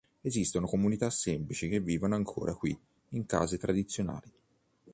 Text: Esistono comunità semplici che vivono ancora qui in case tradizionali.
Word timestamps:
Esistono 0.21 0.65
comunità 0.65 1.11
semplici 1.11 1.69
che 1.69 1.79
vivono 1.79 2.15
ancora 2.15 2.55
qui 2.55 2.75
in 3.09 3.27
case 3.27 3.59
tradizionali. 3.59 4.33